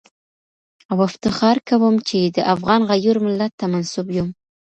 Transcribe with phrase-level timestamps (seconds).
[0.91, 4.27] او افتخار کوم چي د افغان غیور ملت ته منسوب یم